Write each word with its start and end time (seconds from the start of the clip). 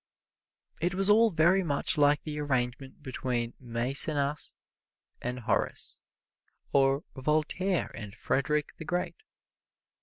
It 0.81 0.95
was 0.95 1.11
all 1.11 1.29
very 1.29 1.61
much 1.61 1.95
like 1.95 2.23
the 2.23 2.39
arrangement 2.39 3.03
between 3.03 3.53
Mæcenas 3.63 4.55
and 5.21 5.41
Horace, 5.41 6.01
or 6.73 7.03
Voltaire 7.15 7.91
and 7.93 8.15
Frederick 8.15 8.73
the 8.77 8.85
Great. 8.85 9.17